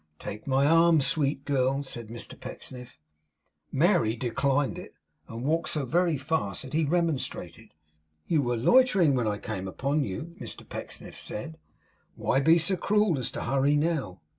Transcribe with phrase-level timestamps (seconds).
[0.17, 2.97] 'Take my arm, sweet girl,' said Mr Pecksniff.
[3.71, 4.95] Mary declined it,
[5.27, 7.75] and walked so very fast that he remonstrated.
[8.25, 11.59] 'You were loitering when I came upon you,' Mr Pecksniff said.
[12.15, 14.21] 'Why be so cruel as to hurry now?